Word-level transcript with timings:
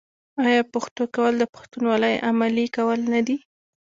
آیا 0.45 0.61
پښتو 0.73 1.03
کول 1.15 1.33
د 1.39 1.43
پښتونولۍ 1.53 2.15
عملي 2.29 2.65
کول 2.77 2.99
نه 3.13 3.21
دي؟ 3.27 3.37